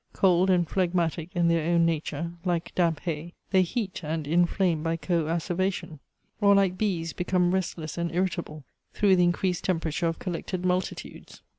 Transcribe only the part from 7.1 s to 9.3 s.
they become restless and irritable through the